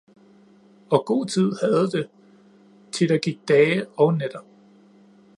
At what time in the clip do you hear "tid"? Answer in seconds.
1.25-1.51